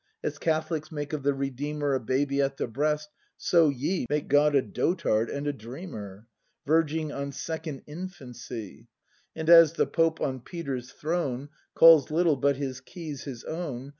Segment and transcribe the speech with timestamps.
[0.23, 4.55] As Catholics make of the Redeemer A baby at the breast, so ye Make God
[4.55, 6.25] a dotard and a dreamer.
[6.65, 8.87] Verging on second infancy.
[9.35, 13.89] And as the Pope on Peter's throne Calls little but his keys his own.